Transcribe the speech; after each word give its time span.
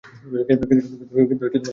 কিন্তু 0.03 0.59
তাতে 0.61 0.73
লবণ 1.11 1.35
দিওনা। 1.35 1.69